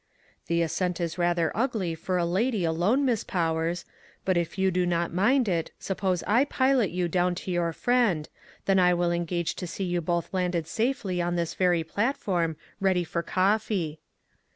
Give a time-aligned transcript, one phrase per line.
[0.47, 3.85] "The ascent is rather ugly for a lady alone, Miss Powers;
[4.25, 8.27] but if you do not mind it, suppose I pilot you down to your friend,
[8.65, 13.03] then I will engage to see you both landed safety on this very platform ready
[13.03, 13.99] for cof fee."